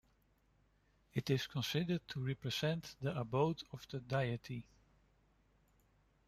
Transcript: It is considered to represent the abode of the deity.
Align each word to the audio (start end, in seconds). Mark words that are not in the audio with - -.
It 1.13 1.29
is 1.29 1.45
considered 1.45 2.01
to 2.07 2.19
represent 2.23 2.95
the 3.03 3.15
abode 3.15 3.61
of 3.71 3.87
the 3.91 3.99
deity. 3.99 4.63